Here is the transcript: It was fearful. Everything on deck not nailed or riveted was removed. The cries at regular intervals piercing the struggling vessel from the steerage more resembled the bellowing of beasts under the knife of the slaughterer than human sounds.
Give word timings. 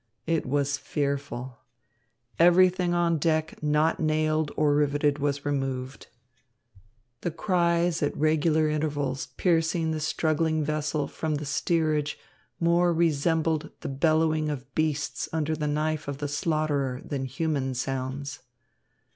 It 0.25 0.47
was 0.47 0.79
fearful. 0.79 1.59
Everything 2.39 2.95
on 2.95 3.19
deck 3.19 3.61
not 3.61 3.99
nailed 3.99 4.51
or 4.57 4.73
riveted 4.73 5.19
was 5.19 5.45
removed. 5.45 6.07
The 7.21 7.29
cries 7.29 8.01
at 8.01 8.17
regular 8.17 8.67
intervals 8.67 9.27
piercing 9.37 9.91
the 9.91 9.99
struggling 9.99 10.63
vessel 10.63 11.07
from 11.07 11.35
the 11.35 11.45
steerage 11.45 12.17
more 12.59 12.91
resembled 12.91 13.69
the 13.81 13.89
bellowing 13.89 14.49
of 14.49 14.73
beasts 14.73 15.29
under 15.31 15.55
the 15.55 15.67
knife 15.67 16.07
of 16.07 16.17
the 16.17 16.27
slaughterer 16.27 16.99
than 17.05 17.25
human 17.25 17.75
sounds. 17.75 18.39